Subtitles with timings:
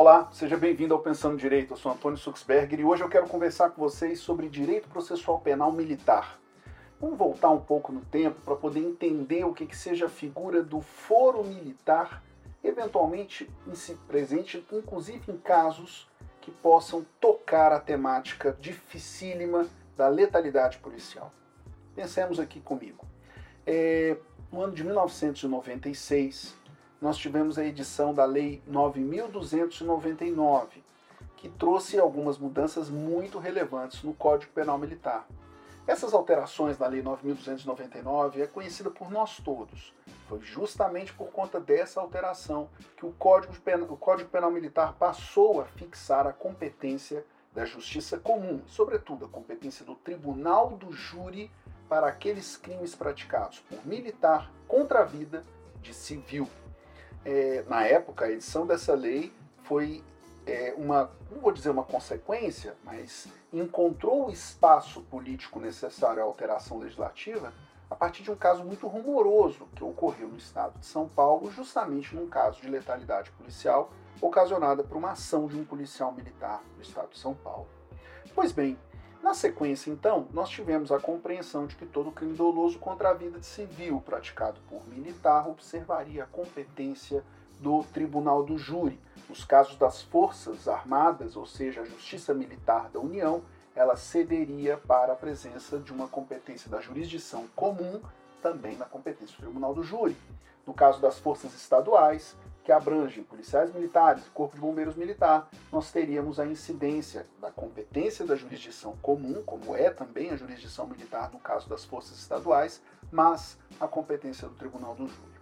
[0.00, 1.74] Olá, seja bem-vindo ao Pensando Direito.
[1.74, 5.70] Eu sou Antônio Suxberger e hoje eu quero conversar com vocês sobre direito processual penal
[5.70, 6.40] militar.
[6.98, 10.62] Vamos voltar um pouco no tempo para poder entender o que, que seja a figura
[10.62, 12.24] do foro militar,
[12.64, 13.46] eventualmente
[14.08, 16.08] presente, inclusive em casos
[16.40, 19.66] que possam tocar a temática dificílima
[19.98, 21.30] da letalidade policial.
[21.94, 23.06] Pensemos aqui comigo.
[23.66, 24.16] É,
[24.50, 26.58] no ano de 1996,
[27.00, 30.66] nós tivemos a edição da Lei 9.299,
[31.36, 35.26] que trouxe algumas mudanças muito relevantes no Código Penal Militar.
[35.86, 39.94] Essas alterações na Lei 9.299 é conhecida por nós todos.
[40.28, 45.60] Foi justamente por conta dessa alteração que o Código Penal, o Código Penal Militar passou
[45.60, 47.24] a fixar a competência
[47.54, 51.50] da Justiça Comum, sobretudo a competência do Tribunal do Júri
[51.88, 55.44] para aqueles crimes praticados por militar contra a vida
[55.82, 56.48] de civil
[57.24, 59.32] é, na época, a edição dessa lei
[59.62, 60.02] foi
[60.46, 66.78] é, uma, não vou dizer uma consequência, mas encontrou o espaço político necessário à alteração
[66.78, 67.52] legislativa
[67.90, 72.14] a partir de um caso muito rumoroso que ocorreu no estado de São Paulo, justamente
[72.14, 73.90] num caso de letalidade policial
[74.20, 77.66] ocasionada por uma ação de um policial militar no estado de São Paulo.
[78.32, 78.78] Pois bem,
[79.22, 83.42] na sequência, então, nós tivemos a compreensão de que todo crime doloso contra a vida
[83.42, 87.22] civil praticado por militar observaria a competência
[87.60, 88.98] do Tribunal do Júri.
[89.28, 93.42] Nos casos das Forças Armadas, ou seja, a Justiça Militar da União,
[93.76, 98.00] ela cederia para a presença de uma competência da jurisdição comum,
[98.42, 100.16] também na competência do Tribunal do Júri.
[100.66, 102.36] No caso das Forças Estaduais,
[102.70, 108.36] que abrangem policiais militares corpo de bombeiros militar, nós teríamos a incidência da competência da
[108.36, 113.88] jurisdição comum, como é também a jurisdição militar no caso das forças estaduais, mas a
[113.88, 115.40] competência do tribunal do júri.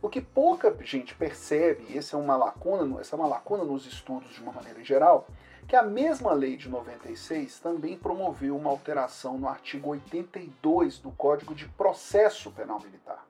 [0.00, 3.84] O que pouca gente percebe, e essa é uma lacuna, essa é uma lacuna nos
[3.84, 5.26] estudos de uma maneira geral,
[5.66, 11.56] que a mesma lei de 96 também promoveu uma alteração no artigo 82 do Código
[11.56, 13.26] de Processo Penal Militar.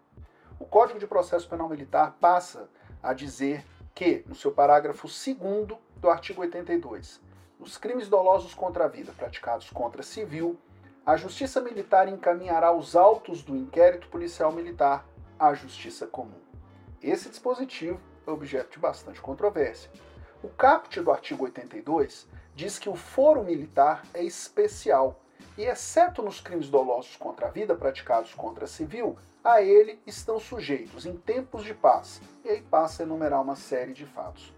[0.60, 2.68] O Código de Processo Penal Militar passa
[3.02, 3.64] a dizer
[3.94, 7.20] que, no seu parágrafo 2 do artigo 82,
[7.58, 10.56] nos crimes dolosos contra a vida praticados contra civil,
[11.04, 15.06] a Justiça Militar encaminhará os autos do inquérito policial militar
[15.38, 16.40] à Justiça Comum.
[17.02, 19.90] Esse dispositivo é objeto de bastante controvérsia.
[20.42, 25.20] O caput do artigo 82 diz que o foro militar é especial
[25.56, 29.16] e, exceto nos crimes dolosos contra a vida praticados contra civil,
[29.48, 32.20] a ele estão sujeitos em tempos de paz.
[32.44, 34.52] E aí passa a enumerar uma série de fatos.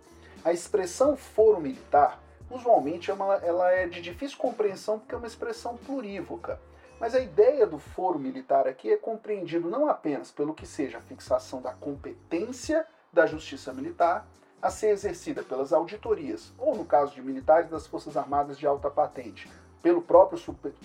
[0.45, 2.21] A expressão foro militar,
[2.51, 6.61] usualmente, é uma, ela é de difícil compreensão porque é uma expressão plurívoca.
[6.99, 11.03] Mas a ideia do foro militar aqui é compreendido não apenas pelo que seja a
[11.03, 14.27] fixação da competência da justiça militar
[14.61, 18.91] a ser exercida pelas auditorias, ou no caso de militares das Forças Armadas de alta
[18.91, 19.51] patente,
[19.83, 20.39] pelo próprio,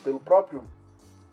[0.04, 0.64] pelo próprio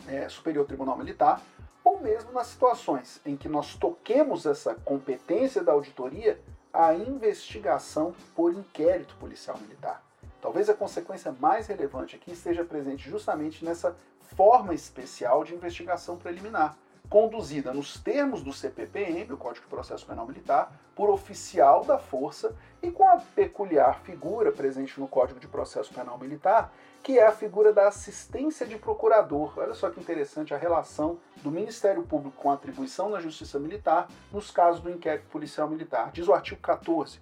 [0.08, 1.40] é, Superior Tribunal Militar,
[1.84, 6.40] ou mesmo nas situações em que nós toquemos essa competência da auditoria
[6.72, 10.02] à investigação por inquérito policial militar.
[10.40, 13.96] Talvez a consequência mais relevante aqui esteja presente justamente nessa
[14.36, 16.76] forma especial de investigação preliminar,
[17.12, 22.56] conduzida nos termos do CPPM, o Código de Processo Penal Militar, por oficial da força
[22.82, 27.30] e com a peculiar figura presente no Código de Processo Penal Militar, que é a
[27.30, 29.52] figura da assistência de procurador.
[29.58, 34.08] Olha só que interessante a relação do Ministério Público com a atribuição na Justiça Militar
[34.32, 36.12] nos casos do inquérito policial militar.
[36.12, 37.20] Diz o artigo 14.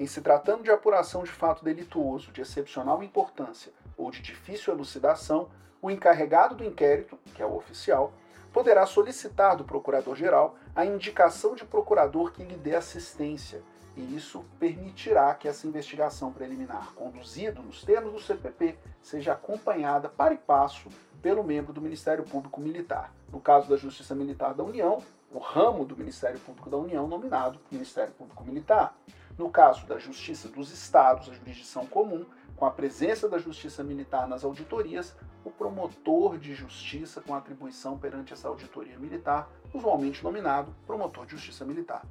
[0.00, 5.48] Em se tratando de apuração de fato delituoso de excepcional importância ou de difícil elucidação,
[5.80, 8.12] o encarregado do inquérito, que é o oficial,
[8.58, 13.62] poderá solicitar do Procurador-Geral a indicação de procurador que lhe dê assistência,
[13.96, 20.34] e isso permitirá que essa investigação preliminar, conduzida nos termos do CPP, seja acompanhada para
[20.34, 20.88] e passo
[21.22, 23.14] pelo membro do Ministério Público Militar.
[23.30, 27.60] No caso da Justiça Militar da União, o ramo do Ministério Público da União nominado
[27.70, 28.98] Ministério Público Militar.
[29.38, 34.26] No caso da Justiça dos Estados, a jurisdição comum, com a presença da Justiça Militar
[34.26, 41.26] nas auditorias, o promotor de justiça com atribuição perante essa auditoria militar, usualmente nominado promotor
[41.26, 42.04] de justiça militar.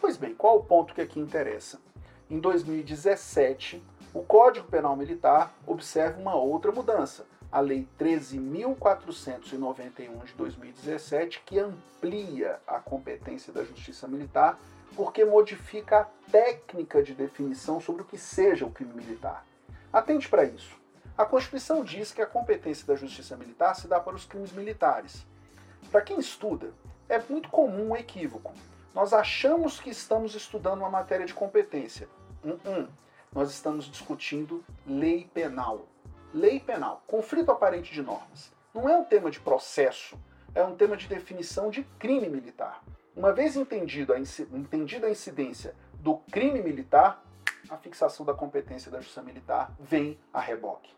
[0.00, 1.80] Pois bem, qual o ponto que aqui interessa?
[2.30, 3.82] Em 2017,
[4.12, 12.60] o Código Penal Militar observa uma outra mudança, a Lei 13.491 de 2017, que amplia
[12.66, 14.58] a competência da Justiça Militar
[14.94, 19.46] porque modifica a técnica de definição sobre o que seja o crime militar.
[19.92, 20.76] Atente para isso.
[21.18, 25.26] A Constituição diz que a competência da justiça militar se dá para os crimes militares.
[25.90, 26.72] Para quem estuda,
[27.08, 28.54] é muito comum um equívoco.
[28.94, 32.08] Nós achamos que estamos estudando uma matéria de competência.
[32.44, 32.88] Um, um.
[33.32, 35.88] nós estamos discutindo lei penal.
[36.32, 38.52] Lei penal, conflito aparente de normas.
[38.72, 40.16] Não é um tema de processo,
[40.54, 42.80] é um tema de definição de crime militar.
[43.16, 47.24] Uma vez entendido a, entendida a incidência do crime militar,
[47.68, 50.96] a fixação da competência da justiça militar vem a reboque.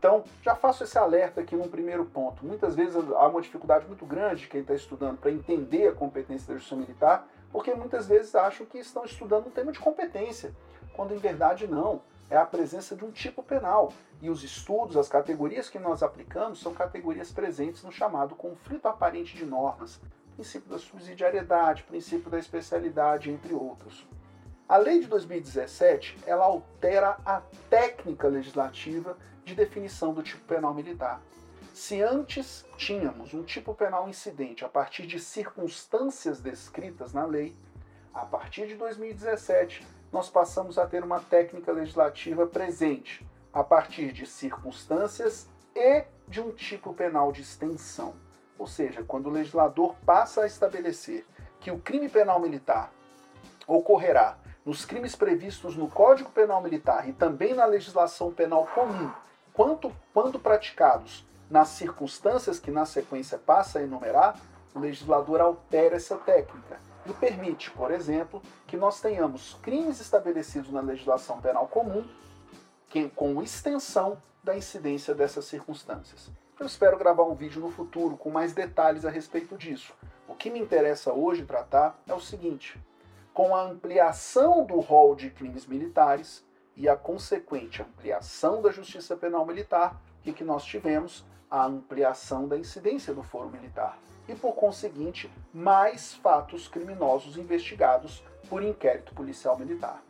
[0.00, 2.42] Então, já faço esse alerta aqui num primeiro ponto.
[2.42, 6.48] Muitas vezes há uma dificuldade muito grande de quem está estudando para entender a competência
[6.48, 10.56] da justiça militar, porque muitas vezes acham que estão estudando um tema de competência,
[10.94, 12.00] quando em verdade não.
[12.30, 13.92] É a presença de um tipo penal.
[14.22, 19.36] E os estudos, as categorias que nós aplicamos, são categorias presentes no chamado conflito aparente
[19.36, 20.00] de normas,
[20.34, 24.08] princípio da subsidiariedade, princípio da especialidade, entre outros.
[24.66, 29.14] A lei de 2017, ela altera a técnica legislativa
[29.50, 31.20] de definição do tipo penal militar.
[31.74, 37.56] Se antes tínhamos um tipo penal incidente a partir de circunstâncias descritas na lei,
[38.14, 44.26] a partir de 2017 nós passamos a ter uma técnica legislativa presente a partir de
[44.26, 48.14] circunstâncias e de um tipo penal de extensão.
[48.58, 51.24] Ou seja, quando o legislador passa a estabelecer
[51.58, 52.92] que o crime penal militar
[53.66, 59.10] ocorrerá nos crimes previstos no Código Penal Militar e também na legislação penal comum,
[59.52, 64.38] quanto, quando praticados nas circunstâncias que na sequência passa a enumerar,
[64.74, 70.80] o legislador altera essa técnica e permite, por exemplo, que nós tenhamos crimes estabelecidos na
[70.80, 72.06] legislação penal comum
[72.88, 76.30] que, com extensão da incidência dessas circunstâncias.
[76.58, 79.94] Eu espero gravar um vídeo no futuro com mais detalhes a respeito disso.
[80.28, 82.78] O que me interessa hoje tratar é o seguinte:
[83.32, 86.44] com a ampliação do rol de crimes militares
[86.76, 91.24] e a consequente ampliação da justiça penal militar, o que, que nós tivemos?
[91.50, 98.62] A ampliação da incidência do foro militar e, por conseguinte, mais fatos criminosos investigados por
[98.62, 100.02] inquérito policial militar.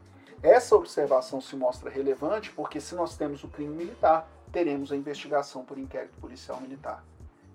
[0.43, 5.65] Essa observação se mostra relevante porque, se nós temos o crime militar, teremos a investigação
[5.65, 7.05] por inquérito policial militar.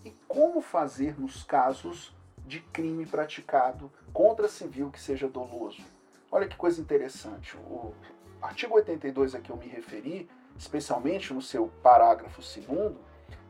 [0.04, 2.16] E como fazer nos casos
[2.46, 5.84] de crime praticado contra civil que seja doloso?
[6.32, 7.58] Olha que coisa interessante.
[7.58, 7.94] O
[8.42, 12.96] artigo 82 a que eu me referi, especialmente no seu parágrafo 2,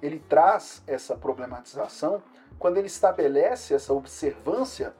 [0.02, 2.22] ele traz essa problematização
[2.58, 4.94] quando ele estabelece essa observância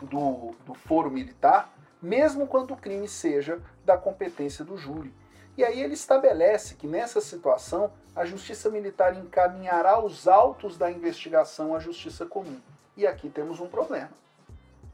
[0.00, 5.12] do, do foro militar, mesmo quando o crime seja da competência do júri.
[5.56, 11.74] E aí ele estabelece que nessa situação a justiça militar encaminhará os autos da investigação
[11.74, 12.58] à justiça comum.
[12.96, 14.10] E aqui temos um problema.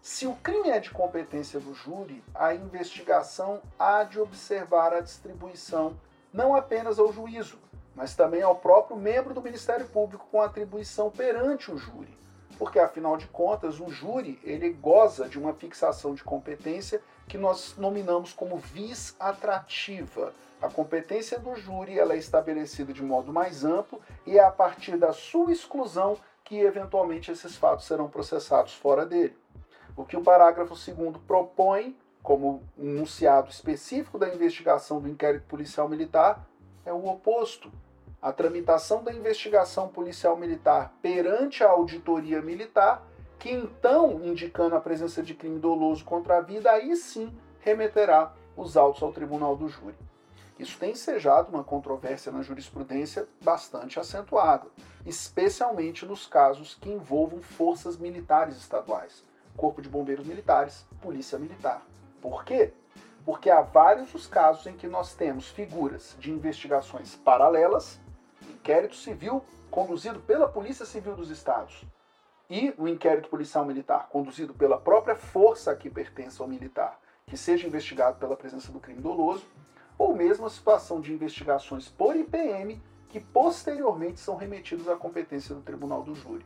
[0.08, 5.99] Se o crime é de competência do júri, a investigação há de observar a distribuição
[6.32, 7.58] não apenas ao juízo,
[7.93, 12.17] mas também ao próprio membro do Ministério Público com atribuição perante o júri.
[12.56, 17.75] Porque, afinal de contas, o júri ele goza de uma fixação de competência que nós
[17.76, 20.32] nominamos como vis atrativa.
[20.62, 24.97] A competência do júri ela é estabelecida de modo mais amplo e é a partir
[24.97, 29.37] da sua exclusão que, eventualmente, esses fatos serão processados fora dele.
[29.96, 35.88] O que o parágrafo 2 propõe, como um enunciado específico da investigação do inquérito policial
[35.88, 36.46] militar,
[36.84, 37.72] é o oposto
[38.26, 43.06] a tramitação da investigação policial militar perante a auditoria militar,
[43.38, 48.76] que então, indicando a presença de crime doloso contra a vida, aí sim remeterá os
[48.76, 49.94] autos ao tribunal do júri.
[50.58, 54.67] Isso tem ensejado uma controvérsia na jurisprudência bastante acentuada,
[55.05, 59.22] especialmente nos casos que envolvam forças militares estaduais,
[59.56, 61.82] Corpo de Bombeiros Militares, Polícia Militar.
[62.20, 62.72] Por quê?
[63.25, 67.98] Porque há vários os casos em que nós temos figuras de investigações paralelas
[68.67, 71.84] inquérito civil conduzido pela Polícia Civil dos Estados
[72.48, 77.67] e o inquérito policial militar conduzido pela própria força que pertence ao militar, que seja
[77.67, 79.44] investigado pela presença do crime doloso,
[79.98, 85.63] ou mesmo a situação de investigações por IPM que posteriormente são remetidos à competência do
[85.63, 86.44] tribunal do júri.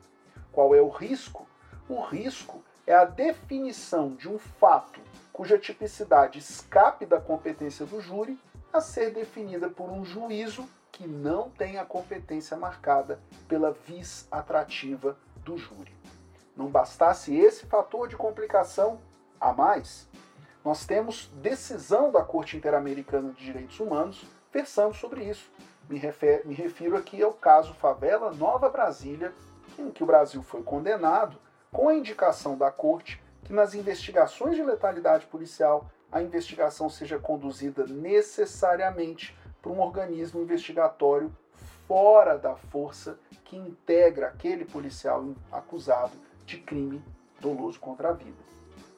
[0.53, 1.47] Qual é o risco?
[1.89, 5.01] O risco é a definição de um fato
[5.33, 8.37] cuja tipicidade escape da competência do júri
[8.73, 15.17] a ser definida por um juízo que não tem a competência marcada pela vis atrativa
[15.37, 15.95] do júri.
[16.57, 18.99] Não bastasse esse fator de complicação
[19.41, 20.09] a mais,
[20.65, 25.49] nós temos decisão da Corte Interamericana de Direitos Humanos versando sobre isso.
[25.89, 29.33] Me, refer, me refiro aqui ao caso Favela Nova Brasília,
[29.79, 31.39] em que o Brasil foi condenado
[31.73, 37.87] com a indicação da Corte que nas investigações de letalidade policial a investigação seja conduzida
[37.87, 41.35] necessariamente para um organismo investigatório
[41.87, 46.13] fora da força que integra aquele policial acusado
[46.45, 47.03] de crime
[47.41, 48.39] doloso contra a vida.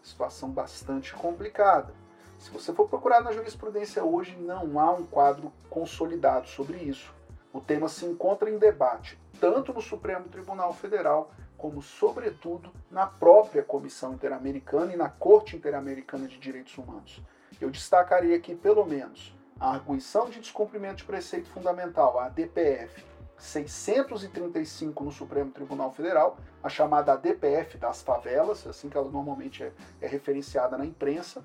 [0.03, 1.95] Situação bastante complicada.
[2.39, 7.15] Se você for procurar na jurisprudência hoje, não há um quadro consolidado sobre isso.
[7.53, 11.31] O tema se encontra em debate, tanto no Supremo Tribunal Federal,
[11.63, 17.23] como, sobretudo, na própria Comissão Interamericana e na Corte Interamericana de Direitos Humanos.
[17.61, 23.05] Eu destacaria aqui, pelo menos, a arguição de descumprimento de preceito fundamental, a ADPF,
[23.39, 29.73] 635 no Supremo Tribunal Federal, a chamada ADPF das favelas, assim que ela normalmente é,
[30.01, 31.45] é referenciada na imprensa,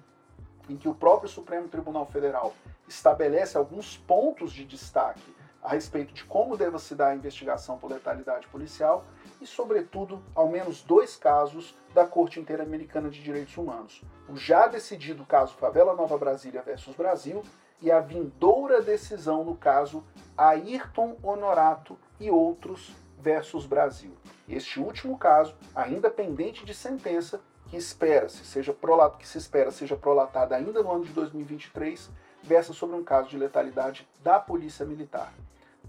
[0.67, 2.55] em que o próprio Supremo Tribunal Federal
[2.87, 5.36] estabelece alguns pontos de destaque
[5.67, 9.03] a respeito de como deva se dar a investigação por letalidade policial
[9.41, 14.01] e, sobretudo, ao menos dois casos da Corte Interamericana de Direitos Humanos.
[14.29, 17.43] O já decidido caso Favela Nova Brasília versus Brasil
[17.81, 20.05] e a vindoura decisão no caso
[20.37, 24.15] Ayrton Honorato e outros versus Brasil.
[24.47, 28.73] Este último caso, ainda pendente de sentença, que espera-se seja
[29.19, 32.09] que se espera seja prolatada ainda no ano de 2023,
[32.41, 35.33] versa sobre um caso de letalidade da Polícia Militar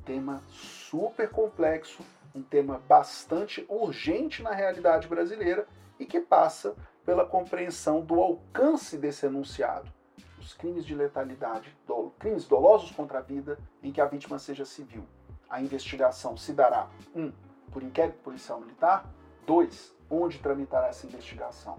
[0.08, 2.02] tema super complexo,
[2.34, 5.68] um tema bastante urgente na realidade brasileira
[6.00, 6.74] e que passa
[7.04, 9.92] pela compreensão do alcance desse enunciado.
[10.38, 14.64] Os crimes de letalidade, do, crimes dolosos contra a vida, em que a vítima seja
[14.64, 15.04] civil.
[15.46, 17.30] A investigação se dará, um,
[17.70, 19.04] por inquérito policial militar,
[19.46, 21.78] dois, onde tramitará essa investigação?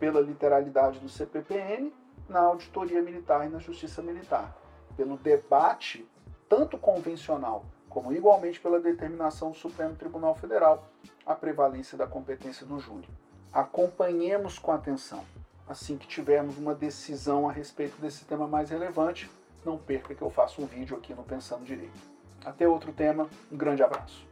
[0.00, 1.92] Pela literalidade do CPPN,
[2.26, 4.56] na auditoria militar e na justiça militar.
[4.96, 6.08] Pelo debate
[6.48, 10.86] tanto convencional como igualmente pela determinação do Supremo Tribunal Federal,
[11.24, 13.08] a prevalência da competência do júri.
[13.52, 15.24] Acompanhemos com atenção.
[15.66, 19.30] Assim que tivermos uma decisão a respeito desse tema mais relevante,
[19.64, 21.98] não perca que eu faço um vídeo aqui no Pensando Direito.
[22.44, 24.24] Até outro tema, um grande abraço.